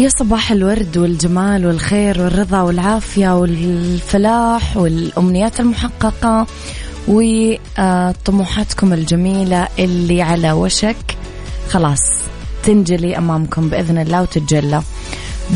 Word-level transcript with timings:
يا 0.00 0.08
صباح 0.08 0.52
الورد 0.52 0.96
والجمال 0.96 1.66
والخير 1.66 2.20
والرضا 2.20 2.60
والعافية 2.62 3.38
والفلاح 3.38 4.76
والأمنيات 4.76 5.60
المحققة 5.60 6.46
وطموحاتكم 7.08 8.92
الجميلة 8.92 9.68
اللي 9.78 10.22
على 10.22 10.52
وشك. 10.52 11.16
خلاص 11.68 12.00
تنجلي 12.62 13.18
أمامكم 13.18 13.68
بإذن 13.68 13.98
الله 13.98 14.22
وتتجلى. 14.22 14.82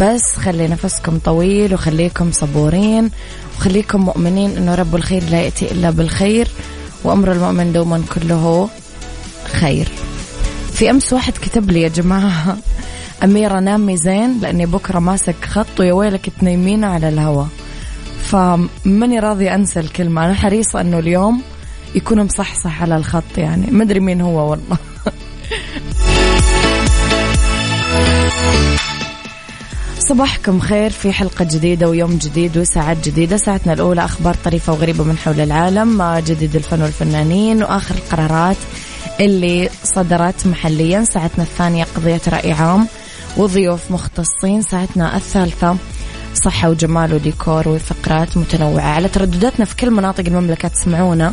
بس 0.01 0.37
خلي 0.37 0.69
نفسكم 0.69 1.19
طويل 1.19 1.75
وخليكم 1.75 2.33
صبورين 2.33 3.11
وخليكم 3.57 4.01
مؤمنين 4.01 4.57
أنه 4.57 4.75
رب 4.75 4.95
الخير 4.95 5.23
لا 5.31 5.41
يأتي 5.41 5.73
إلا 5.73 5.91
بالخير 5.91 6.49
وأمر 7.05 7.33
المؤمن 7.33 7.73
دوما 7.73 8.03
كله 8.15 8.69
خير. 9.53 9.89
في 10.73 10.91
أمس 10.91 11.13
واحد 11.13 11.33
كتب 11.33 11.71
لي 11.71 11.83
يا 11.83 11.89
جماعة 11.89 12.57
أميرة 13.23 13.61
نامي 13.61 13.97
زين 13.97 14.41
لأني 14.41 14.67
بكرة 14.67 14.99
ماسك 14.99 15.45
خط 15.45 15.81
ويا 15.81 15.93
ويلك 15.93 16.31
تنيمين 16.41 16.85
على 16.85 17.09
الهوا 17.09 17.45
فماني 18.25 19.19
راضية 19.19 19.55
أنسى 19.55 19.81
الكلمة. 19.81 20.25
أنا 20.27 20.35
حريصة 20.35 20.81
أنه 20.81 20.99
اليوم 20.99 21.43
يكون 21.95 22.23
مصحصح 22.23 22.83
على 22.83 22.97
الخط 22.97 23.39
يعني. 23.39 23.67
ما 23.71 23.85
أدري 23.85 24.01
مين 24.01 24.21
هو 24.21 24.51
والله. 24.51 24.79
صباحكم 29.99 30.61
خير. 30.61 30.91
في 30.91 31.13
حلقة 31.13 31.45
جديدة 31.45 31.89
ويوم 31.89 32.17
جديد 32.17 32.59
وساعات 32.59 33.09
جديدة. 33.09 33.37
ساعتنا 33.37 33.73
الأولى 33.73 34.05
أخبار 34.05 34.35
طريفة 34.45 34.73
وغريبة 34.73 35.05
من 35.05 35.19
حول 35.19 35.41
العالم 35.41 36.19
جديد 36.19 36.57
الفن 36.57 36.83
والفنانين 36.83 37.63
وآخر 37.63 37.95
القرارات 37.95 38.57
اللي 39.21 39.71
صدرت 39.85 40.47
محليا. 40.47 41.05
ساعتنا 41.05 41.45
الثانية 41.45 41.85
قضية 41.85 42.21
رأي 42.29 42.53
عام. 42.53 42.87
وضيوف 43.37 43.91
مختصين 43.91 44.63
ساعتنا 44.63 45.17
الثالثة. 45.17 45.77
صحة 46.35 46.71
وجمال 46.71 47.15
وديكور 47.15 47.69
وفقرات 47.69 48.37
متنوعة. 48.37 48.83
على 48.83 49.09
تردداتنا 49.09 49.65
في 49.65 49.77
كل 49.77 49.91
مناطق 49.91 50.25
المملكة 50.27 50.69
تسمعونا 50.69 51.33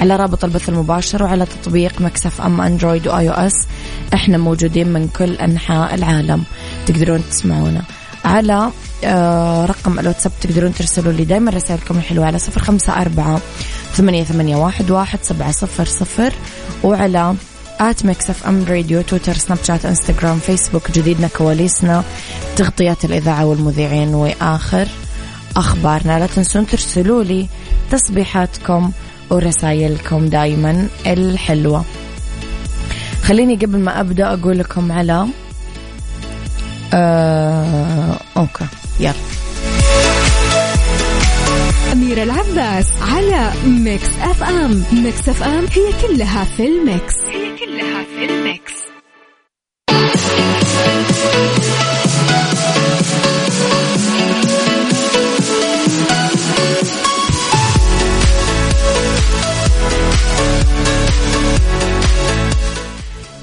على 0.00 0.16
رابط 0.16 0.44
البث 0.44 0.68
المباشر 0.68 1.22
وعلى 1.22 1.46
تطبيق 1.46 2.00
Mix 2.00 2.40
FM 2.40 2.60
أندرويد 2.60 3.08
و 3.08 3.28
iOS. 3.28 3.66
إحنا 4.14 4.38
موجودين 4.38 4.88
من 4.88 5.08
كل 5.08 5.32
أنحاء 5.34 5.94
العالم. 5.94 6.44
تقدرون 6.86 7.22
تسمعونا 7.30 7.82
على 8.24 8.70
آه، 9.04 9.66
رقم 9.66 9.98
الواتساب 9.98 10.32
تقدرون 10.40 10.74
ترسلوا 10.74 11.12
لي 11.12 11.24
دائما 11.24 11.50
رسائلكم 11.50 11.98
الحلوة 11.98 12.26
على 12.26 12.38
صفر 12.38 12.62
خمسة 12.62 13.00
أربعة 13.00 13.40
ثمانية, 13.94 14.24
ثمانية 14.24 14.56
واحد, 14.56 14.90
واحد 14.90 15.18
سبعة 15.22 15.50
صفر 15.50 15.84
صفر. 15.84 16.32
وعلى 16.84 17.34
at 17.90 18.04
Mix 18.06 18.30
FM 18.30 18.64
Radio 18.68 19.02
تويتر 19.02 19.34
سناب 19.34 19.58
شات 19.64 19.84
انستغرام 19.84 20.38
فيسبوك 20.38 20.90
جديدنا 20.90 21.28
كواليسنا 21.28 22.04
تغطيات 22.56 23.04
الإذاعة 23.04 23.44
والمذيعين 23.46 24.14
وآخر 24.14 24.88
أخبارنا. 25.56 26.18
لا 26.18 26.26
تنسون 26.26 26.66
ترسلوا 26.66 27.24
لي 27.24 27.48
تصبيحاتكم 27.90 28.90
ورسائلكم 29.30 30.28
دايما 30.28 30.88
الحلوة. 31.06 31.84
خليني 33.22 33.56
قبل 33.56 33.78
ما 33.78 34.00
أبدأ 34.00 34.32
أقول 34.32 34.58
لكم 34.58 34.92
على 34.92 35.26
آه... 36.94 38.18
أوكي 38.36 38.66
يلا. 39.00 39.14
أميرة 41.92 42.22
العباس 42.22 42.86
على 43.02 43.52
Mix 43.66 44.08
FM 44.22 44.84
Mix 44.92 45.28
FM 45.28 45.64
هي 45.72 45.92
كلها 46.02 46.44
في 46.44 46.66
ال 46.66 46.76
Mix. 46.76 47.14
هي 47.32 47.41
كلها 47.64 48.04
في 48.04 48.24
ال 48.24 48.34
Mix. 48.34 48.72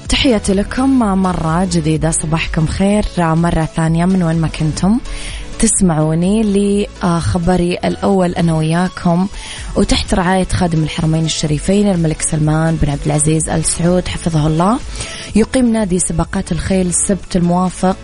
تحياتي 0.08 0.54
لكم 0.54 0.98
مرة 0.98 1.64
جديدة 1.64 2.10
صباحكم 2.10 2.66
خير 2.66 3.02
مرة 3.34 3.64
ثانية 3.64 4.04
من 4.04 4.22
وين 4.22 4.40
ما 4.40 4.48
كنتم. 4.48 5.00
تسمعوني 5.60 6.42
لخبري 7.02 7.74
الأول 7.74 8.32
أنا 8.32 8.56
وياكم 8.56 9.26
وتحت 9.76 10.14
رعاية 10.14 10.44
خادم 10.44 10.82
الحرمين 10.82 11.24
الشريفين 11.24 11.90
الملك 11.90 12.22
سلمان 12.22 12.76
بن 12.76 12.90
عبد 12.90 13.00
العزيز 13.06 13.48
آل 13.48 13.64
سعود 13.64 14.08
حفظه 14.08 14.46
الله. 14.46 14.78
يقيم 15.36 15.72
نادي 15.72 15.98
سباقات 15.98 16.52
الخيل 16.52 16.86
السبت 16.86 17.36
الموافق 17.36 17.96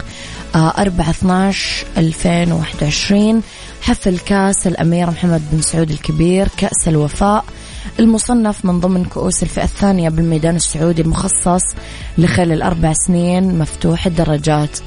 4 0.54 1.10
12 1.10 1.86
2021 1.96 3.42
حفل 3.82 4.18
كأس 4.18 4.66
الأمير 4.66 5.10
محمد 5.10 5.42
بن 5.52 5.62
سعود 5.62 5.90
الكبير 5.90 6.48
كأس 6.56 6.88
الوفاء. 6.88 7.44
المصنف 7.98 8.64
من 8.64 8.80
ضمن 8.80 9.04
كؤوس 9.04 9.42
الفئة 9.42 9.64
الثانية 9.64 10.08
بالميدان 10.08 10.56
السعودي 10.56 11.02
المخصص 11.02 11.62
لخيل 12.18 12.52
الأربع 12.52 12.92
سنين 12.92 13.58
مفتوح 13.58 14.06
الدرجات. 14.06 14.78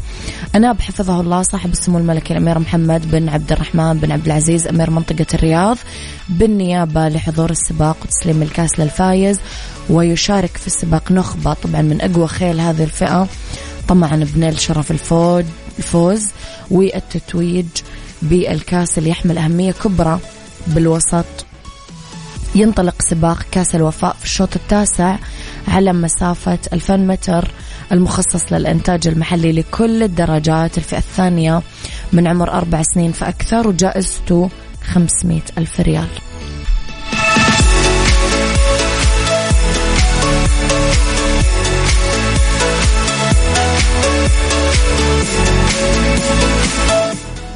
أناب 0.55 0.81
حفظه 0.81 1.21
الله 1.21 1.41
صاحب 1.41 1.71
السمو 1.71 1.97
الملكي 1.97 2.33
الأمير 2.33 2.59
محمد 2.59 3.11
بن 3.11 3.29
عبد 3.29 3.51
الرحمن 3.51 3.93
بن 3.93 4.11
عبد 4.11 4.25
العزيز 4.25 4.67
أمير 4.67 4.89
منطقة 4.89 5.25
الرياض 5.33 5.77
بالنيابة 6.29 7.09
لحضور 7.09 7.49
السباق 7.49 7.97
وتسليم 8.03 8.41
الكاس 8.41 8.79
للفايز 8.79 9.39
ويشارك 9.89 10.57
في 10.57 10.67
السباق 10.67 11.11
نخبة 11.11 11.53
طبعا 11.53 11.81
من 11.81 12.01
أقوى 12.01 12.27
خيل 12.27 12.59
هذه 12.59 12.83
الفئة. 12.83 13.27
طمعا 13.87 14.27
بنيل 14.35 14.59
شرف 14.59 14.91
الفوز 14.91 15.45
الفوز 15.77 16.27
والتتويج 16.71 17.65
بالكاس 18.21 18.97
اللي 18.97 19.09
يحمل 19.09 19.37
أهمية 19.37 19.71
كبرى 19.71 20.19
بالوسط. 20.67 21.48
ينطلق 22.55 22.95
سباق 23.01 23.45
كأس 23.51 23.75
الوفاء 23.75 24.15
في 24.19 24.25
الشوط 24.25 24.55
التاسع 24.55 25.15
على 25.67 25.93
مسافة 25.93 26.59
2000 26.73 26.97
متر 26.97 27.51
المخصص 27.91 28.53
للإنتاج 28.53 29.07
المحلي 29.07 29.51
لكل 29.51 30.03
الدرجات. 30.03 30.77
الفئة 30.77 30.97
الثانية 30.97 31.61
من 32.13 32.27
عمر 32.27 32.51
أربع 32.51 32.81
سنين 32.81 33.11
فأكثر 33.11 33.67
وجائزته 33.67 34.49
500 34.83 35.41
ألف 35.57 35.79
ريال. 35.79 36.07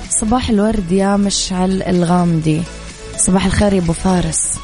صباح 0.09 0.49
الورد 0.49 0.91
يا 0.91 1.17
مشعل 1.17 1.83
الغامدي. 1.83 2.61
صباح 3.17 3.45
الخير 3.45 3.73
يا 3.73 3.79
أبو 3.79 3.93
فارس. 3.93 4.59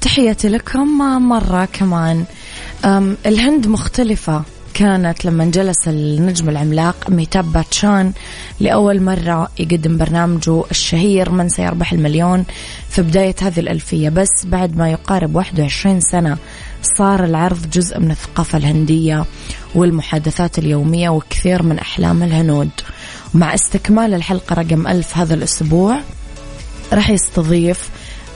تحياتي 0.00 0.48
لكم 0.48 0.98
مرة 1.28 1.64
كمان. 1.64 2.24
الهند 3.26 3.66
مختلفة. 3.66 4.42
كانت 4.78 5.24
لما 5.24 5.44
جلس 5.44 5.88
النجم 5.88 6.48
العملاق 6.48 7.10
ميتاب 7.10 7.52
باتشان 7.52 8.12
لأول 8.60 9.02
مرة 9.02 9.48
يقدم 9.58 9.96
برنامجه 9.98 10.64
الشهير 10.70 11.30
من 11.30 11.48
سيربح 11.48 11.92
المليون 11.92 12.44
في 12.88 13.02
بداية 13.02 13.34
هذه 13.42 13.60
الألفية. 13.60 14.08
بس 14.08 14.28
بعد 14.44 14.76
ما 14.76 14.90
يقارب 14.90 15.36
21 15.36 16.00
سنة 16.00 16.36
صار 16.82 17.24
العرض 17.24 17.70
جزء 17.70 18.00
من 18.00 18.10
الثقافة 18.10 18.58
الهندية 18.58 19.24
والمحادثات 19.74 20.58
اليومية 20.58 21.08
وكثير 21.08 21.62
من 21.62 21.78
أحلام 21.78 22.22
الهنود. 22.22 22.70
مع 23.34 23.54
استكمال 23.54 24.14
الحلقة 24.14 24.54
رقم 24.54 24.86
ألف 24.86 25.18
هذا 25.18 25.34
الأسبوع 25.34 26.00
راح 26.92 27.10
يستضيف 27.10 27.90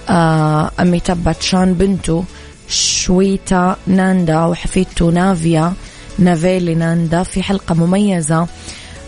آه 0.09 0.71
أميتاب 0.81 1.25
باتشان 1.25 1.75
بنته 1.75 2.25
شويتا 2.69 3.77
ناندا 3.87 4.45
وحفيدته 4.45 5.11
نافيا. 5.11 5.73
نافيلي 6.19 6.75
ناندا 6.75 7.23
في 7.23 7.43
حلقة 7.43 7.75
مميزة 7.75 8.47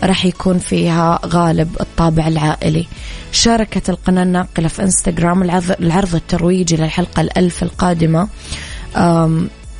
راح 0.03 0.25
يكون 0.25 0.59
فيها 0.59 1.19
غالب 1.25 1.77
الطابع 1.81 2.27
العائلي. 2.27 2.87
شاركت 3.31 3.89
القناة 3.89 4.23
الناقلة 4.23 4.67
في 4.67 4.83
إنستغرام 4.83 5.43
العرض 5.79 6.15
الترويجي 6.15 6.75
للحلقة 6.75 7.21
الألف 7.21 7.63
القادمة. 7.63 8.27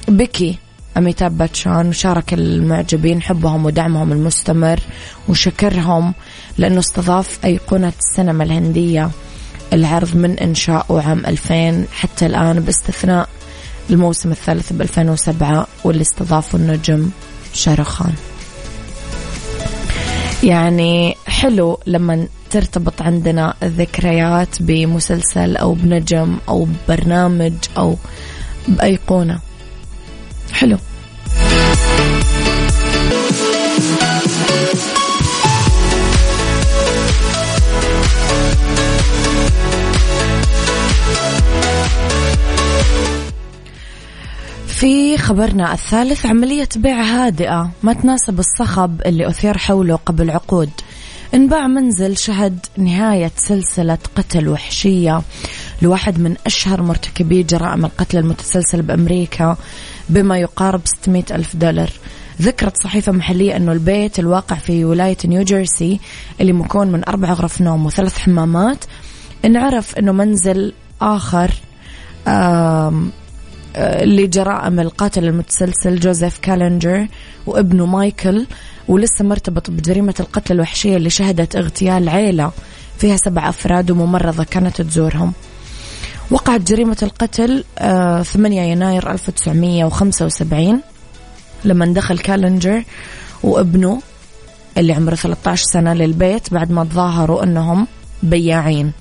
بكي 0.08 0.58
أميتاب 0.98 1.38
باتشان 1.38 1.88
وشارك 1.88 2.34
المعجبين 2.34 3.22
حبهم 3.22 3.66
ودعمهم 3.66 4.12
المستمر 4.12 4.80
وشكرهم 5.30 6.14
لأنه 6.58 6.80
استضاف 6.80 7.40
أيقونة 7.46 7.94
السينما 8.00 8.44
الهندية. 8.44 9.10
العرض 9.74 10.16
من 10.16 10.40
إنشاؤه 10.40 11.02
عام 11.10 11.26
2000 11.26 11.86
حتى 11.94 12.26
الآن 12.26 12.60
باستثناء 12.60 13.30
الموسم 13.90 14.32
الثالث 14.32 14.74
ب 14.74 14.82
2007 14.82 15.68
واللي 15.84 16.02
استضافوا 16.02 16.60
النجم 16.60 17.10
شاروخان 17.54 18.14
يعني 20.44 21.16
حلو 21.28 21.80
لما 21.86 22.28
ترتبط 22.50 23.02
عندنا 23.02 23.54
الذكريات 23.64 24.62
بمسلسل 24.62 25.58
أو 25.58 25.74
بنجم 25.74 26.38
أو 26.50 26.66
ببرنامج 26.66 27.54
أو 27.78 27.96
بأيقونة. 28.68 29.40
حلو. 30.54 30.78
في 44.74 45.18
خبرنا 45.18 45.74
الثالث 45.74 46.26
عملية 46.26 46.70
بيع 46.76 47.02
هادئة 47.02 47.72
ما 47.84 47.94
تناسب 47.94 48.40
الصخب 48.40 49.02
اللي 49.06 49.28
أثير 49.28 49.58
حوله 49.58 49.96
قبل 49.96 50.32
عقود. 50.32 50.70
انباع 51.34 51.68
منزل 51.68 52.18
شهد 52.18 52.66
نهاية 52.78 53.32
سلسلة 53.36 53.98
قتل 54.16 54.50
وحشية 54.50 55.22
لواحد 55.82 56.20
من 56.20 56.36
أشهر 56.46 56.82
مرتكبي 56.82 57.44
جرائم 57.44 57.86
القتل 57.86 58.18
المتسلسل 58.18 58.82
بأمريكا 58.82 59.58
بما 60.10 60.38
يقارب 60.38 60.82
600 60.86 61.24
ألف 61.32 61.56
دولار. 61.56 61.90
ذكرت 62.42 62.78
صحيفة 62.84 63.12
محلية 63.12 63.56
أنه 63.56 63.72
البيت 63.72 64.20
الواقع 64.20 64.56
في 64.56 64.86
ولاية 64.86 65.18
نيوجيرسي 65.26 66.00
اللي 66.42 66.54
مكون 66.54 66.92
من 66.92 67.04
أربع 67.08 67.34
غرف 67.34 67.62
نوم 67.62 67.86
وثلاث 67.86 68.18
حمامات 68.18 68.86
انعرف 69.46 69.98
أنه 69.98 70.12
منزل 70.12 70.74
آخر 71.02 71.52
لجرائم 74.04 74.80
القاتل 74.80 75.26
المتسلسل 75.26 76.00
جوزيف 76.00 76.40
كالنجر 76.42 77.08
وابنه 77.48 77.86
مايكل 77.86 78.46
ولسه 78.88 79.26
مرتبط 79.26 79.72
بجريمة 79.72 80.16
القتل 80.20 80.54
الوحشية 80.54 80.98
اللي 80.98 81.10
شهدت 81.10 81.56
اغتيال 81.56 82.10
عيلة 82.10 82.52
فيها 82.98 83.18
سبع 83.18 83.50
أفراد 83.50 83.92
وممرضة 83.92 84.44
كانت 84.44 84.82
تزورهم. 84.82 85.34
وقعت 86.32 86.62
جريمة 86.62 86.98
القتل 87.04 87.64
8 88.24 88.62
آه، 88.62 88.66
يناير 88.66 89.12
1975 89.12 90.82
لما 91.66 91.86
دخل 91.86 92.20
كالنجر 92.20 92.84
وابنه 93.44 94.02
اللي 94.78 94.94
عمره 94.94 95.16
13 95.16 95.64
سنة 95.66 95.94
للبيت 95.94 96.54
بعد 96.54 96.72
ما 96.72 96.84
تظاهروا 96.84 97.44
أنهم 97.44 97.88
بياعين. 98.24 98.92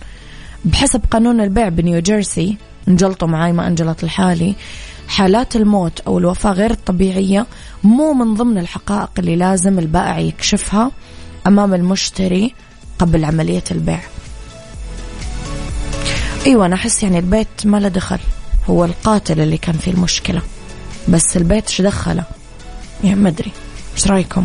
بحسب 0.65 1.01
قانون 1.11 1.41
البيع 1.41 1.69
بنيوجيرسي 1.69 2.57
انجلطوا 2.89 3.29
معاي 3.29 3.53
ما 3.53 3.67
انجلط 3.67 4.05
الحالي 4.05 4.55
حالات 5.09 5.57
الموت 5.57 6.01
أو 6.01 6.19
الوفاة 6.19 6.53
غير 6.53 6.71
الطبيعية 6.71 7.47
مو 7.85 8.13
من 8.13 8.35
ضمن 8.35 8.59
الحقائق 8.59 9.11
اللي 9.19 9.37
لازم 9.37 9.79
البائع 9.79 10.19
يكشفها 10.19 10.91
أمام 11.47 11.75
المشتري 11.75 12.55
قبل 12.99 13.25
عملية 13.25 13.65
البيع. 13.71 14.01
أيوة 16.47 16.67
أنا 16.67 16.75
أحس 16.75 17.03
يعني 17.03 17.19
البيت 17.19 17.49
ما 17.65 17.77
له 17.77 17.89
دخل. 17.89 18.19
هو 18.71 18.85
القاتل 18.85 19.41
اللي 19.41 19.59
كان 19.59 19.75
فيه 19.75 19.93
المشكلة. 19.93 20.43
بس 21.09 21.37
البيت 21.37 21.69
شو 21.69 21.83
دخله؟ 21.83 22.25
يعني 23.05 23.21
ما 23.21 23.29
أدري. 23.29 23.53
إيش 23.97 24.07
رأيكم؟ 24.07 24.45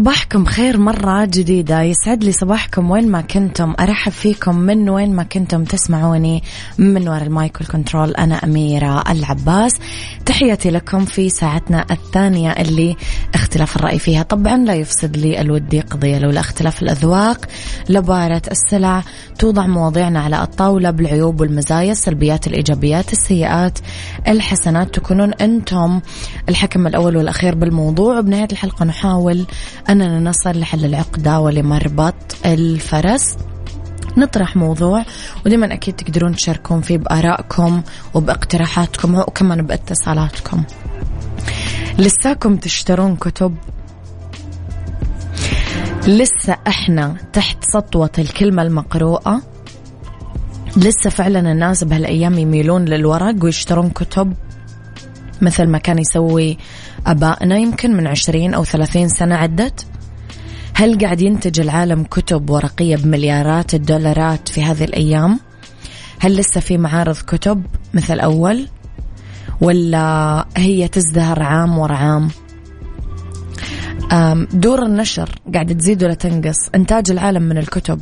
صباحكم 0.00 0.44
خير 0.44 0.78
مرة 0.78 1.24
جديدة. 1.24 1.82
يسعد 1.82 2.24
لي 2.24 2.32
صباحكم 2.32 2.90
وين 2.90 3.10
ما 3.10 3.20
كنتم. 3.20 3.74
أرحب 3.80 4.12
فيكم 4.12 4.56
من 4.56 4.88
وين 4.88 5.12
ما 5.12 5.22
كنتم 5.22 5.64
تسمعوني 5.64 6.42
من 6.78 7.08
وراء 7.08 7.22
ال 7.22 7.31
mic 7.31 7.60
وال 7.60 7.70
control. 7.70 8.10
أنا 8.14 8.34
أميرة 8.34 9.04
العباس. 9.10 9.72
تحياتي 10.26 10.70
لكم 10.70 11.04
في 11.04 11.28
ساعتنا 11.28 11.86
الثانية 11.90 12.50
اللي 12.50 12.96
اختلاف 13.34 13.76
الرأي 13.76 13.98
فيها. 13.98 14.22
طبعا 14.22 14.56
لا 14.56 14.74
يفسد 14.74 15.16
لي 15.16 15.40
الودي 15.40 15.80
قضية 15.80 16.18
لولا 16.18 16.40
اختلاف 16.40 16.82
الأذواق. 16.82 17.46
لبارة 17.88 18.42
السلع 18.50 19.02
توضع 19.38 19.66
مواضيعنا 19.66 20.20
على 20.20 20.42
الطاولة 20.42 20.90
بالعيوب 20.90 21.40
والمزايا 21.40 21.92
السلبيات 21.92 22.46
الإيجابيات 22.46 23.12
السيئات 23.12 23.78
الحسنات. 24.28 24.94
تكونون 24.94 25.32
أنتم 25.32 26.00
الحكم 26.48 26.86
الأول 26.86 27.16
والأخير 27.16 27.54
بالموضوع. 27.54 28.18
وبنهاية 28.18 28.48
الحلقة 28.52 28.84
نحاول 28.84 29.46
أننا 29.90 30.30
نصل 30.30 30.60
لحل 30.60 30.84
العقدة 30.84 31.40
ولمربط 31.40 32.14
الفرس. 32.46 33.36
نطرح 34.16 34.56
موضوع 34.56 35.04
ودائما 35.46 35.74
أكيد 35.74 35.96
تقدرون 35.96 36.34
تشاركون 36.34 36.80
فيه 36.80 36.98
بآرائكم 36.98 37.82
وباقتراحاتكم 38.14 39.14
وكمان 39.14 39.62
باتصالاتكم. 39.66 40.64
لساكم 41.98 42.56
تشترون 42.56 43.16
كتب. 43.16 43.56
لسه 46.06 46.56
إحنا 46.68 47.16
تحت 47.32 47.64
سطوة 47.64 48.10
الكلمة 48.18 48.62
المقروءة. 48.62 49.42
لسه 50.76 51.10
فعلا 51.10 51.52
الناس 51.52 51.84
بهالأيام 51.84 52.38
يميلون 52.38 52.84
للورق 52.84 53.44
ويشترون 53.44 53.90
كتب. 53.90 54.34
مثل 55.42 55.66
ما 55.66 55.78
كان 55.78 55.98
يسوي 55.98 56.58
أبائنا 57.06 57.56
يمكن 57.56 57.96
من 57.96 58.06
عشرين 58.06 58.54
أو 58.54 58.64
ثلاثين 58.64 59.08
سنة 59.08 59.34
عدت 59.34 59.86
هل 60.74 60.98
قاعد 60.98 61.20
ينتج 61.20 61.60
العالم 61.60 62.04
كتب 62.04 62.50
ورقية 62.50 62.96
بمليارات 62.96 63.74
الدولارات 63.74 64.48
في 64.48 64.62
هذه 64.62 64.84
الأيام؟ 64.84 65.40
هل 66.18 66.36
لسه 66.36 66.60
في 66.60 66.78
معارض 66.78 67.16
كتب 67.16 67.66
مثل 67.94 68.20
أول؟ 68.20 68.68
ولا 69.60 70.46
هي 70.56 70.88
تزدهر 70.88 71.42
عام 71.42 71.78
ورا 71.78 71.94
عام؟ 71.94 72.28
دور 74.52 74.86
النشر 74.86 75.30
قاعدة 75.54 75.74
تزيد 75.74 76.04
ولا 76.04 76.14
تنقص؟ 76.14 76.68
إنتاج 76.74 77.10
العالم 77.10 77.42
من 77.42 77.58
الكتب 77.58 78.00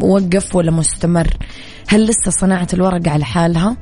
وقف 0.00 0.56
ولا 0.56 0.70
مستمر؟ 0.70 1.36
هل 1.88 2.06
لسه 2.06 2.30
صناعة 2.30 2.68
الورق 2.74 3.08
على 3.08 3.24
حالها؟ 3.24 3.76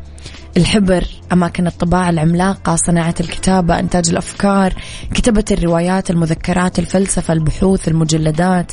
الحبر 0.58 1.04
أماكن 1.32 1.66
الطباعة 1.66 2.10
العملاقة 2.10 2.76
صناعة 2.76 3.14
الكتابة 3.20 3.78
إنتاج 3.78 4.10
الأفكار 4.10 4.74
كتابة 5.14 5.44
الروايات 5.50 6.10
المذكرات 6.10 6.78
الفلسفة 6.78 7.32
البحوث 7.32 7.88
المجلدات 7.88 8.72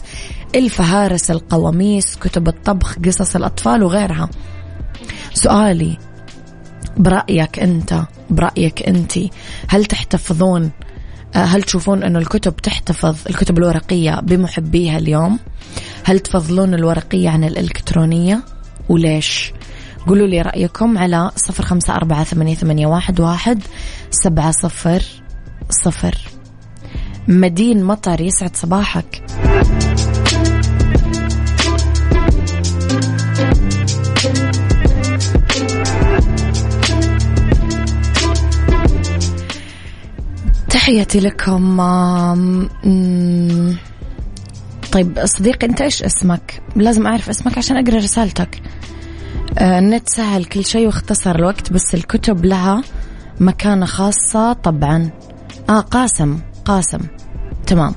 الفهارس 0.55 1.31
القواميس 1.31 2.15
كتب 2.15 2.47
الطبخ 2.47 2.97
قصص 3.05 3.35
الأطفال 3.35 3.83
وغيرها. 3.83 4.29
سؤالي 5.33 5.97
برأيك 6.97 7.59
أنت 7.59 8.01
برأيك 8.29 8.87
أنت 8.87 9.13
هل 9.67 9.85
تحتفظون 9.85 10.71
هل 11.33 11.63
تشوفون 11.63 12.03
أنه 12.03 12.19
الكتب 12.19 12.55
تحتفظ 12.55 13.17
الكتب 13.29 13.57
الورقية 13.57 14.19
بمحبيها 14.19 14.97
اليوم؟ 14.97 15.39
هل 16.03 16.19
تفضلون 16.19 16.73
الورقية 16.73 17.29
عن 17.29 17.43
الإلكترونية؟ 17.43 18.43
وليش؟ 18.89 19.53
قولوا 20.07 20.27
لي 20.27 20.41
رأيكم 20.41 20.97
على 20.97 21.31
صفر 21.35 21.63
خمسة 21.63 21.95
أربعة 21.95 22.23
ثمانية, 22.23 22.55
ثمانية 22.55 22.87
واحد, 22.87 23.19
واحد 23.19 23.61
سبعة 24.11 24.51
صفر 24.51 25.03
صفر. 25.69 26.17
مدين 27.27 27.83
مطر 27.83 28.21
يسعد 28.21 28.55
صباحك. 28.55 29.23
تحياتي 40.69 41.19
لكم 41.19 41.81
طيب 44.91 45.25
صديقي 45.25 45.67
انت 45.67 45.81
إيش 45.81 46.03
اسمك؟ 46.03 46.61
لازم 46.75 47.07
أعرف 47.07 47.29
اسمك 47.29 47.57
عشان 47.57 47.77
أقرأ 47.77 47.97
رسالتك. 47.97 48.61
النت 49.61 50.09
سهل 50.09 50.45
كل 50.45 50.65
شيء 50.65 50.85
واختصر 50.85 51.35
الوقت 51.35 51.73
بس 51.73 51.95
الكتب 51.95 52.45
لها 52.45 52.81
مكانة 53.39 53.85
خاصة 53.85 54.53
طبعا. 54.53 55.09
آه 55.69 55.79
قاسم 55.79 56.39
قاسم. 56.65 56.99
تمام. 57.67 57.95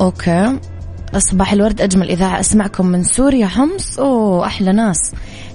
أوكي. 0.00 0.58
صباح 1.18 1.52
الورد 1.52 1.80
أجمل. 1.80 2.10
اذاعه 2.10 2.40
أسمعكم 2.40 2.86
من 2.86 3.02
سوريا 3.02 3.46
حمص. 3.46 3.98
أوه 3.98 4.46
أحلى 4.46 4.72
ناس. 4.72 5.12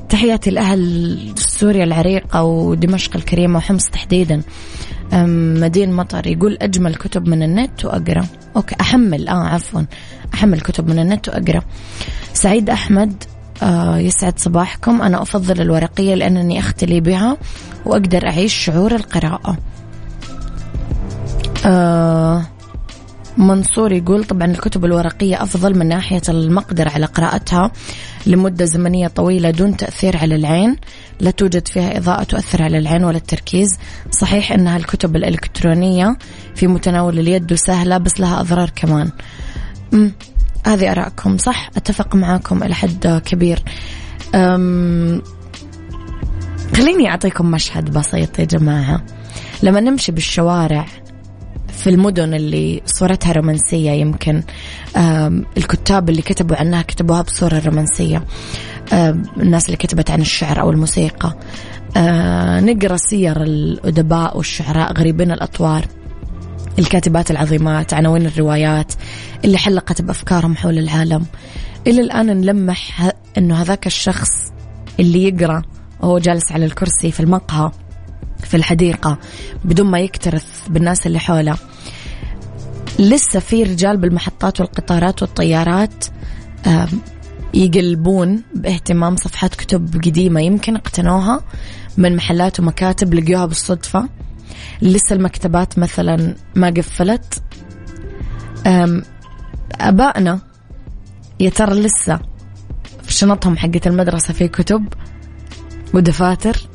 تحياتي 0.09 0.51
لأهل 0.51 1.33
سوريا 1.37 1.83
العريقة 1.83 2.43
ودمشق 2.43 3.15
الكريمة 3.15 3.57
وحمص 3.57 3.89
تحديدا. 3.89 4.41
مدين 5.61 5.93
مطر 5.93 6.27
يقول 6.27 6.57
أجمل 6.61 6.95
كتب 6.95 7.27
من 7.27 7.43
النت 7.43 7.85
وأقرأ. 7.85 8.25
أوكي 8.55 8.75
أحمل. 8.81 9.27
آه 9.27 9.47
عفوا. 9.47 9.81
أحمل 10.33 10.61
كتب 10.61 10.89
من 10.89 10.99
النت 10.99 11.29
وأقرأ. 11.29 11.61
سعيد 12.33 12.69
أحمد 12.69 13.23
آه 13.23 13.30
يسعد 13.97 14.39
صباحكم. 14.39 15.01
أنا 15.01 15.21
أفضل 15.21 15.61
الورقية 15.61 16.15
لأنني 16.15 16.59
أختلي 16.59 16.99
بها 17.01 17.37
وأقدر 17.85 18.27
أعيش 18.27 18.53
شعور 18.53 18.95
القراءة. 18.95 19.57
آه 21.65 22.45
منصور 23.37 23.91
يقول 23.91 24.23
طبعا 24.23 24.51
الكتب 24.51 24.85
الورقية 24.85 25.43
أفضل 25.43 25.77
من 25.79 25.87
ناحية 25.87 26.21
المقدرة 26.29 26.89
على 26.89 27.05
قراءتها 27.05 27.71
لمدة 28.25 28.65
زمنية 28.65 29.07
طويلة 29.07 29.51
دون 29.51 29.77
تأثير 29.77 30.17
على 30.17 30.35
العين. 30.35 30.75
لا 31.19 31.31
توجد 31.31 31.67
فيها 31.67 31.97
إضاءة 31.97 32.23
تؤثر 32.23 32.63
على 32.63 32.77
العين 32.77 33.03
ولا 33.03 33.17
التركيز. 33.17 33.77
صحيح 34.11 34.51
أنها 34.51 34.77
الكتب 34.77 35.15
الإلكترونية 35.15 36.17
في 36.55 36.67
متناول 36.67 37.19
اليد 37.19 37.53
وسهلة 37.53 37.97
بس 37.97 38.19
لها 38.19 38.41
أضرار 38.41 38.69
كمان. 38.69 39.11
هذه 40.65 40.91
أراءكم 40.91 41.37
صح؟ 41.37 41.69
أتفق 41.77 42.15
معاكم 42.15 42.63
إلى 42.63 42.75
حد 42.75 43.21
كبير. 43.25 43.63
أم 44.35 45.21
خليني 46.75 47.09
أعطيكم 47.09 47.51
مشهد 47.51 47.93
بسيط 47.93 48.39
يا 48.39 48.45
جماعة. 48.45 49.05
لما 49.63 49.79
نمشي 49.79 50.11
بالشوارع 50.11 50.85
في 51.67 51.89
المدن 51.89 52.33
اللي 52.33 52.81
صورتها 52.85 53.31
رومانسية 53.31 53.91
يمكن 53.91 54.43
الكتاب 55.57 56.09
اللي 56.09 56.21
كتبوا 56.21 56.55
عنها 56.55 56.81
كتبوها 56.81 57.21
بصورة 57.21 57.61
رومانسية. 57.65 58.23
الناس 59.37 59.65
اللي 59.65 59.77
كتبت 59.77 60.11
عن 60.11 60.21
الشعر 60.21 60.61
أو 60.61 60.71
الموسيقى. 60.71 61.37
نقرأ 62.61 62.97
سير 62.97 63.43
الأدباء 63.43 64.37
والشعراء 64.37 64.93
غريبين 64.93 65.31
الأطوار. 65.31 65.85
الكاتبات 66.81 67.31
العظيمات 67.31 67.93
عناوين 67.93 68.25
الروايات 68.25 68.93
اللي 69.45 69.57
حلقت 69.57 70.01
بأفكارهم 70.01 70.55
حول 70.55 70.77
العالم. 70.77 71.25
إلى 71.87 72.01
الآن 72.01 72.25
نلمح 72.25 73.11
أنه 73.37 73.61
هذاك 73.61 73.87
الشخص 73.87 74.51
اللي 74.99 75.23
يقرأ 75.23 75.61
وهو 75.99 76.19
جالس 76.19 76.51
على 76.51 76.65
الكرسي 76.65 77.11
في 77.11 77.19
المقهى 77.19 77.71
في 78.43 78.57
الحديقة 78.57 79.17
بدون 79.65 79.87
ما 79.87 79.99
يكترث 79.99 80.45
بالناس 80.69 81.07
اللي 81.07 81.19
حوله. 81.19 81.55
لسه 82.99 83.39
في 83.39 83.63
رجال 83.63 83.97
بالمحطات 83.97 84.59
والقطارات 84.61 85.21
والطيارات 85.21 86.05
يقلبون 87.53 88.43
باهتمام 88.55 89.15
صفحات 89.15 89.55
كتب 89.55 90.01
قديمة 90.05 90.41
يمكن 90.41 90.75
اقتنوها 90.75 91.41
من 91.97 92.15
محلات 92.15 92.59
ومكاتب 92.59 93.13
لقيوها 93.13 93.45
بالصدفة. 93.45 94.09
لسه 94.81 95.15
المكتبات 95.15 95.79
مثلا 95.79 96.35
ما 96.55 96.69
قفلت. 96.69 97.43
أبائنا 99.81 100.39
يا 101.39 101.49
ترى 101.49 101.79
لسه 101.79 102.19
في 103.03 103.13
شنطهم 103.13 103.57
حقت 103.57 103.87
المدرسة 103.87 104.33
في 104.33 104.47
كتب 104.47 104.87
ودفاتر؟ 105.93 106.67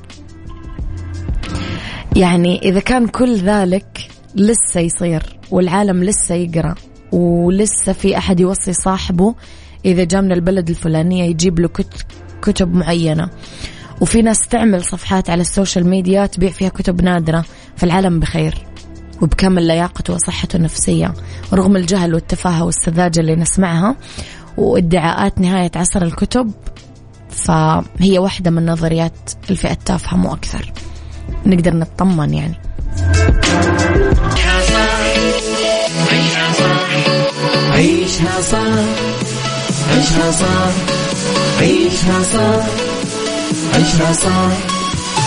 يعني 2.17 2.59
إذا 2.63 2.81
كان 2.81 3.07
كل 3.07 3.37
ذلك 3.37 4.09
لسه 4.35 4.81
يصير 4.81 5.39
والعالم 5.51 6.05
لسه 6.05 6.35
يقرأ 6.35 6.75
ولسه 7.13 7.93
في 7.93 8.19
أحد 8.19 8.41
يوصي 8.41 8.73
صاحبه 8.73 9.35
إذا 9.85 10.05
جاء 10.05 10.23
من 10.23 10.33
البلد 10.33 10.69
الفلانية 10.69 11.25
يجيب 11.25 11.61
له 11.61 11.69
كتب 12.43 12.75
معينة. 12.75 13.31
وفي 14.01 14.23
ناس 14.23 14.39
تعمل 14.51 14.85
صفحات 14.85 15.31
على 15.31 15.41
السوشيال 15.41 15.87
ميديا 15.87 16.27
تبيع 16.27 16.51
فيها 16.51 16.69
كتب 16.69 17.03
نادرة. 17.03 17.45
فالعالم 17.77 18.21
بخير 18.21 18.67
وبكامل 19.23 19.67
لياقته 19.67 20.15
وصحته 20.15 20.57
النفسية 20.57 21.15
رغم 21.53 21.77
الجهل 21.77 22.15
والتفاهة 22.15 22.65
والسذاجة 22.65 23.21
اللي 23.21 23.37
نسمعها 23.37 23.97
وادعاءات 24.57 25.41
نهاية 25.41 25.71
عصر 25.77 26.03
الكتب 26.03 26.51
فهي 27.31 28.19
واحدة 28.19 28.51
من 28.51 28.67
نظريات 28.67 29.31
الفئة 29.51 29.73
التافهة 29.73 30.17
مو 30.17 30.33
أكثر. 30.33 30.73
نقدر 31.47 31.75
نطمن 31.75 32.35
يعني. 32.35 32.55
عيشها 36.11 36.51
صح 36.53 36.89
عيشها 37.73 38.41
صح 38.43 38.85
عيشها 39.91 40.31
صح 40.31 40.73
عيشها 41.61 42.23
صح 42.23 42.67
عيشها 43.75 44.13
صح 44.13 44.76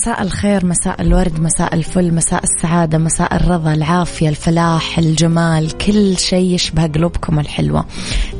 مساء 0.00 0.22
الخير 0.22 0.66
مساء 0.66 1.02
الورد 1.02 1.40
مساء 1.40 1.74
الفل 1.74 2.14
مساء 2.14 2.44
السعادة 2.44 2.98
مساء 2.98 3.36
الرضا 3.36 3.74
العافية 3.74 4.28
الفلاح 4.28 4.98
الجمال 4.98 5.78
كل 5.78 6.18
شيء 6.18 6.54
يشبه 6.54 6.86
قلوبكم 6.86 7.38
الحلوة. 7.38 7.86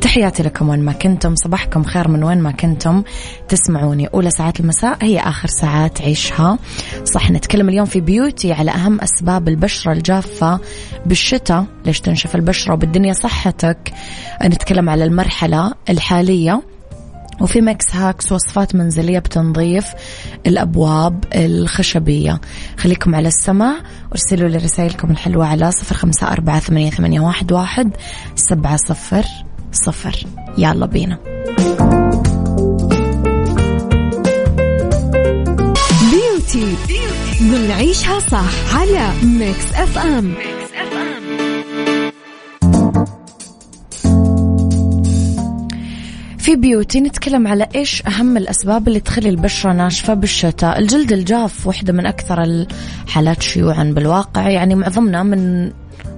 تحياتي 0.00 0.42
لكم 0.42 0.68
وين 0.68 0.80
ما 0.80 0.92
كنتم 0.92 1.34
صباحكم 1.34 1.84
خير 1.84 2.08
من 2.08 2.24
وين 2.24 2.38
ما 2.38 2.50
كنتم. 2.50 3.02
تسمعوني 3.48 4.06
أولى 4.06 4.30
ساعات 4.30 4.60
المساء 4.60 4.98
هي 5.02 5.20
آخر 5.20 5.48
ساعات 5.48 6.02
عيشها. 6.02 6.58
صح 7.04 7.30
نتكلم 7.30 7.68
اليوم 7.68 7.86
في 7.86 8.00
بيوتي 8.00 8.52
على 8.52 8.70
أهم 8.70 9.00
أسباب 9.00 9.48
البشرة 9.48 9.92
الجافة 9.92 10.60
بالشتاء. 11.06 11.64
ليش 11.86 12.00
تنشف 12.00 12.34
البشرة 12.34 12.72
وبالدنيا 12.74 13.12
صحتك؟ 13.12 13.92
نتكلم 14.44 14.90
على 14.90 15.04
المرحلة 15.04 15.72
الحالية. 15.88 16.73
وفي 17.40 17.60
Mix 17.60 17.94
Hacks 17.94 18.32
وصفات 18.32 18.74
منزلية 18.74 19.18
بتنظيف 19.18 19.86
الأبواب 20.46 21.24
الخشبية. 21.34 22.40
خليكم 22.78 23.14
على 23.14 23.28
السماع 23.28 23.74
وارسلوا 24.10 24.48
لي 24.48 24.56
رسائلكم 24.56 25.10
الحلوة 25.10 25.46
على 25.46 25.70
صفر 25.70 25.94
خمسة 25.94 26.32
أربعة 26.32 26.60
ثمانية, 26.60 27.20
واحد, 27.20 27.90
سبعة 28.36 28.76
صفر 28.76 29.24
صفر. 29.72 30.26
يلا 30.58 30.86
بينا. 30.86 31.18
beauty, 36.10 36.76
beauty. 36.88 37.04
ضمن 37.42 37.70
عيشها 37.70 38.18
صح 38.18 38.76
على 38.76 39.08
Mix 39.22 39.74
FM. 39.74 40.53
في 46.44 46.56
بيوتي 46.56 47.00
نتكلم 47.00 47.46
على 47.46 47.68
إيش 47.74 48.02
أهم 48.06 48.36
الأسباب 48.36 48.88
اللي 48.88 49.00
تخلي 49.00 49.28
البشرة 49.28 49.72
ناشفة 49.72 50.14
بالشتاء؟ 50.14 50.78
الجلد 50.78 51.12
الجاف 51.12 51.66
واحدة 51.66 51.92
من 51.92 52.06
أكثر 52.06 52.42
الحالات 52.42 53.42
شيوعا 53.42 53.84
بالواقع. 53.84 54.48
يعني 54.48 54.74
معظمنا 54.74 55.22
من 55.22 55.72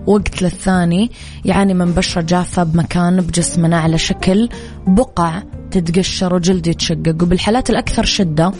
وقت 0.06 0.42
للثاني 0.42 1.10
يعاني 1.44 1.74
من 1.74 1.92
بشرة 1.92 2.22
جافة 2.22 2.62
بمكان 2.62 3.20
بجسمنا 3.20 3.78
على 3.80 3.98
شكل 3.98 4.48
بقع 4.86 5.42
تتقشر 5.70 6.34
وجلد 6.34 6.66
يتشقق. 6.66 7.22
وبالحالات 7.22 7.70
الأكثر 7.70 8.04
شدة 8.04 8.52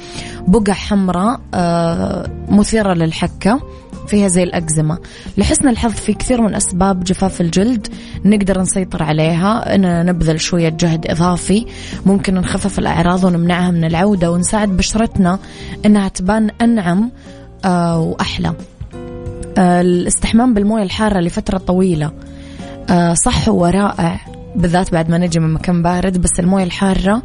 بقع 0.49 0.73
حمراء 0.73 1.41
آه، 1.55 2.31
مثيرة 2.49 2.95
للحكة. 2.95 3.61
فيها 4.07 4.29
زي 4.29 4.43
الأكزيما 4.43 4.99
لحسن 5.39 5.69
الحظ 5.69 5.93
في 5.93 6.13
كثير 6.15 6.41
من 6.41 6.55
أسباب 6.55 7.05
جفاف 7.05 7.41
الجلد 7.41 7.87
نقدر 8.25 8.61
نسيطر 8.61 9.03
عليها 9.03 9.75
إننا 9.75 10.03
نبذل 10.03 10.41
شوية 10.41 10.69
جهد 10.69 11.07
إضافي 11.07 11.67
ممكن 12.07 12.35
نخفف 12.35 12.79
الأعراض 12.79 13.25
ونمنعها 13.25 13.71
من 13.71 13.85
العودة 13.85 14.31
ونساعد 14.31 14.69
بشرتنا 14.69 15.39
إنها 15.87 16.09
تبان 16.09 16.51
أنعم 16.61 17.11
آه، 17.65 18.01
وأحلى. 18.01 18.53
آه، 19.59 19.81
الاستحمام 19.81 20.55
بالموية 20.55 20.83
الحارة 20.83 21.21
لفترة 21.21 21.59
طويلة 21.59 22.13
آه، 22.91 23.15
صح 23.15 23.49
ورائع 23.49 24.21
بالذات 24.57 24.93
بعد 24.93 25.11
ما 25.11 25.19
نجي 25.19 25.41
من 25.41 25.53
مكان 25.53 25.83
بارد 25.83 26.19
بس 26.19 26.41
الموية 26.41 26.65
الحارة 26.65 27.23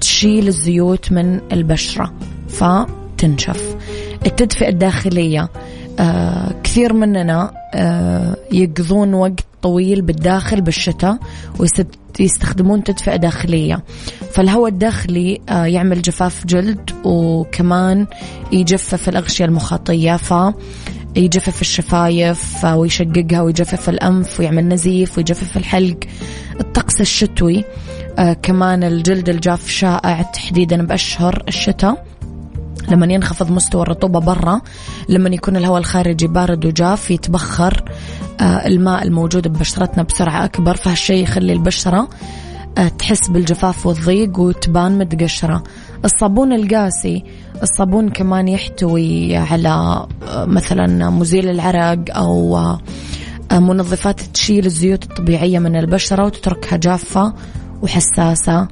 تشيل 0.00 0.48
الزيوت 0.48 1.12
من 1.12 1.40
البشرة 1.52 2.12
فتنشف. 2.48 3.77
التدفئة 4.26 4.68
الداخلية. 4.68 5.48
آه 6.00 6.54
كثير 6.64 6.92
مننا 6.92 7.52
آه 7.74 8.36
يقضون 8.52 9.14
وقت 9.14 9.44
طويل 9.62 10.02
بالداخل 10.02 10.60
بالشتاء 10.60 11.18
ويستخدمون 12.20 12.84
تدفئة 12.84 13.16
داخلية. 13.16 13.84
فالهواء 14.32 14.70
الداخلي 14.70 15.40
آه 15.48 15.64
يعمل 15.64 16.02
جفاف 16.02 16.46
جلد 16.46 16.90
وكمان 17.04 18.06
يجفف 18.52 19.08
الأغشية 19.08 19.44
المخاطية 19.44 20.16
ف 20.16 20.34
يجفف 21.16 21.60
الشفايف 21.60 22.64
ويشققها 22.64 23.42
ويجفف 23.42 23.88
الأنف 23.88 24.40
ويعمل 24.40 24.68
نزيف 24.68 25.18
ويجفف 25.18 25.56
الحلق. 25.56 25.98
الطقس 26.60 27.00
الشتوي 27.00 27.64
آه 28.18 28.32
كمان 28.32 28.84
الجلد 28.84 29.28
الجاف 29.28 29.68
شائع 29.68 30.22
تحديدا 30.22 30.86
بأشهر 30.86 31.42
الشتاء. 31.48 32.07
لما 32.90 33.06
ينخفض 33.06 33.50
مستوى 33.50 33.82
الرطوبة 33.82 34.20
برا 34.20 34.60
لما 35.08 35.28
يكون 35.28 35.56
الهواء 35.56 35.78
الخارجي 35.78 36.26
بارد 36.26 36.66
وجاف 36.66 37.10
يتبخر 37.10 37.84
آه، 38.40 38.66
الماء 38.66 39.02
الموجود 39.02 39.48
ببشرتنا 39.48 40.02
بسرعة 40.02 40.44
أكبر 40.44 40.76
فهالشيء 40.76 41.22
يخلي 41.22 41.52
البشرة 41.52 42.08
آه، 42.78 42.88
تحس 42.88 43.28
بالجفاف 43.28 43.86
والضيق 43.86 44.40
وتبان 44.40 44.98
متقشرة. 44.98 45.62
الصابون 46.04 46.52
القاسي 46.52 47.24
الصابون 47.62 48.08
كمان 48.08 48.48
يحتوي 48.48 49.36
على 49.36 49.68
آه، 50.28 50.44
مثلا 50.44 51.10
مزيل 51.10 51.48
العرق 51.48 52.16
أو 52.16 52.58
منظفات 53.52 54.20
تشيل 54.20 54.66
الزيوت 54.66 55.04
الطبيعية 55.04 55.58
من 55.58 55.76
البشرة 55.76 56.24
وتتركها 56.24 56.76
جافة 56.76 57.34
وحساسة 57.82 58.68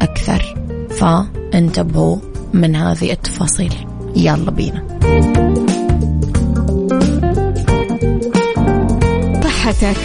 أكثر. 0.00 0.54
فانتبهوا. 0.90 2.37
من 2.52 2.76
هذه 2.76 3.12
التفاصيل. 3.12 3.74
يلا 4.16 4.50
بينا. 4.50 4.84
صحتك. 9.44 9.96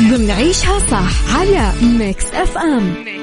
ضمن 0.00 0.30
عيشها 0.30 0.78
صح 0.78 1.36
على 1.36 1.72
Mix 1.98 2.24
FM 2.34 2.94
Mix 3.04 3.19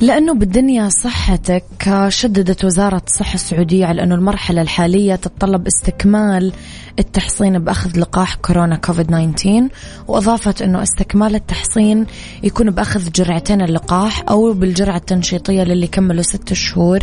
لأنه 0.00 0.34
بالدنيا 0.34 0.88
صحتك 0.88 2.06
شددت 2.08 2.64
وزارة 2.64 3.02
الصحة 3.06 3.34
السعودية 3.34 3.86
على 3.86 4.02
أنه 4.02 4.14
المرحلة 4.14 4.62
الحالية 4.62 5.14
تتطلب 5.14 5.66
استكمال 5.66 6.52
التحصين 6.98 7.58
بأخذ 7.58 7.98
لقاح 7.98 8.34
كورونا 8.34 8.76
كوفيد 8.76 9.06
19 9.06 9.68
وأضافت 10.08 10.62
أنه 10.62 10.82
استكمال 10.82 11.34
التحصين 11.34 12.06
يكون 12.42 12.70
بأخذ 12.70 13.10
جرعتين 13.12 13.62
اللقاح 13.62 14.24
أو 14.30 14.52
بالجرعة 14.52 14.96
التنشيطية 14.96 15.62
للي 15.62 15.86
كملوا 15.86 16.22
ست 16.22 16.52
شهور 16.52 16.98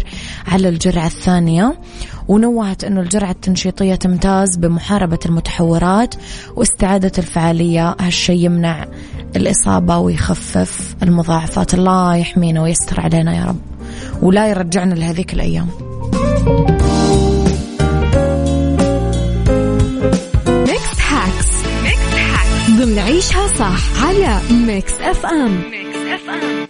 على 0.48 0.70
الجرعة 0.70 1.06
الثانية. 1.08 1.80
ونوهت 2.28 2.84
أنه 2.84 3.02
الجرعة 3.02 3.32
التنشيطية 3.32 3.96
تمتاز 3.96 4.58
بمحاربة 4.58 5.20
المتحورات 5.26 6.16
واستعادة 6.56 7.12
الفعالية 7.18 7.96
هالشيء 8.00 8.46
يمنع 8.46 8.88
الإصابة 9.36 9.98
ويخفف 9.98 10.96
المضاعفات 11.04 11.74
الله 11.74 12.16
يحمينا 12.16 12.62
ويستر 12.86 13.02
علينا 13.02 13.36
يا 13.36 13.46
رب. 13.46 13.62
ولا 14.22 14.48
يرجعنا 14.48 14.94
لهذيك 14.94 15.34
الأيام. 15.34 15.68
Mix 20.48 21.00
Hacks 21.10 21.50
Mix 21.84 22.14
Hacks 22.14 22.70
ضمن 22.70 22.98
صح 23.60 24.06
على 24.06 24.40
Mix 24.68 24.94
FM 25.02 25.62
Mix 25.72 25.98
FM 25.98 26.68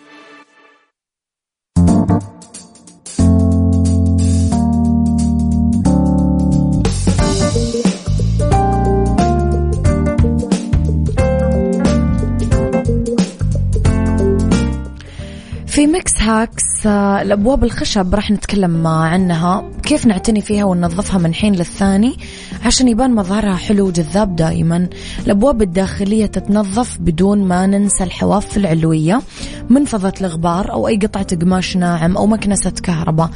Mix 16.06 16.22
Hacks 16.22 16.88
آه، 16.88 17.22
الأبواب 17.22 17.64
الخشب 17.64 18.16
راح 18.16 18.32
نتكلم 18.32 18.88
عنها. 18.88 19.72
كيف 19.84 20.06
نعتني 20.06 20.42
فيها 20.42 20.66
وننظفها 20.66 21.18
من 21.18 21.34
حين 21.34 21.56
للثاني؟ 21.56 22.18
عشان 22.66 22.88
يبان 22.88 23.16
مظهرها 23.16 23.56
حلو 23.56 23.88
وجذاب 23.88 24.36
دائما 24.36 24.90
الأبواب 25.26 25.62
الداخلية 25.62 26.26
تتنظف 26.26 26.98
بدون 27.00 27.44
ما 27.44 27.66
ننسى 27.66 28.04
الحواف 28.04 28.58
العلوية. 28.58 29.22
منفضة 29.70 30.14
الغبار 30.22 30.72
أو 30.72 30.88
أي 30.88 30.98
قطعة 30.98 31.36
قماش 31.36 31.78
ناعم 31.78 32.18
أو 32.18 32.28
مكنسة 32.28 32.74
كهرباء. 32.84 33.30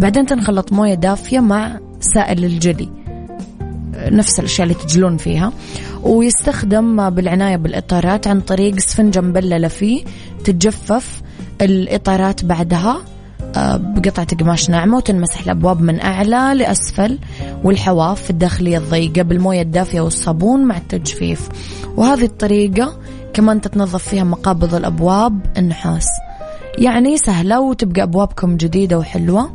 بعدين 0.00 0.26
تنخلط 0.26 0.72
موية 0.72 0.94
دافية 0.94 1.40
مع 1.40 1.80
سائل 2.00 2.44
الجلي. 2.44 2.88
نفس 3.96 4.38
الأشياء 4.38 4.68
اللي 4.68 4.78
تجلون 4.84 5.16
فيها. 5.16 5.52
ويستخدم 6.02 7.10
بالعناية 7.10 7.56
بالإطارات 7.56 8.26
عن 8.26 8.40
طريق 8.40 8.78
سفنجة 8.78 9.20
مبللة 9.20 9.68
فيه. 9.68 10.04
تتجفف. 10.44 11.25
الإطارات 11.60 12.44
بعدها 12.44 12.96
آه، 13.56 13.76
بقطعة 13.76 14.36
قماش 14.36 14.70
ناعمة 14.70 14.96
وتنمسح 14.96 15.40
الأبواب 15.42 15.80
من 15.80 16.00
أعلى 16.00 16.52
لأسفل 16.54 17.18
والحواف 17.64 18.30
الداخلية 18.30 18.78
الضيقة 18.78 19.22
بالموية 19.22 19.62
الدافية 19.62 20.00
والصابون 20.00 20.64
مع 20.64 20.76
التجفيف. 20.76 21.48
وهذه 21.96 22.24
الطريقة 22.24 22.98
كمان 23.32 23.60
تتنظف 23.60 24.08
فيها 24.08 24.24
مقابض 24.24 24.74
الأبواب 24.74 25.40
النحاس. 25.58 26.06
يعني 26.78 27.16
سهلة 27.16 27.60
وتبقى 27.60 28.02
أبوابكم 28.02 28.56
جديدة 28.56 28.98
وحلوة 28.98 29.50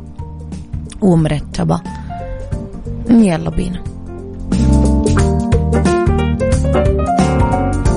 ومرتبة. 1.00 1.80
يلا 3.10 3.50
بينا. 3.50 3.82